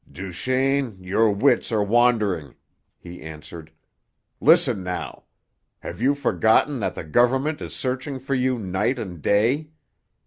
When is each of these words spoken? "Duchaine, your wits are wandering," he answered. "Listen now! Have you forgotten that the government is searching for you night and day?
"Duchaine, 0.11 0.97
your 0.99 1.29
wits 1.31 1.71
are 1.71 1.83
wandering," 1.83 2.55
he 2.97 3.21
answered. 3.21 3.71
"Listen 4.39 4.81
now! 4.81 5.25
Have 5.81 6.01
you 6.01 6.15
forgotten 6.15 6.79
that 6.79 6.95
the 6.95 7.03
government 7.03 7.61
is 7.61 7.75
searching 7.75 8.17
for 8.17 8.33
you 8.33 8.57
night 8.57 8.97
and 8.97 9.21
day? 9.21 9.69